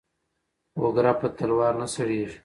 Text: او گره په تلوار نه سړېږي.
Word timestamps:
او 0.77 0.85
گره 0.95 1.13
په 1.19 1.27
تلوار 1.37 1.73
نه 1.81 1.87
سړېږي. 1.93 2.37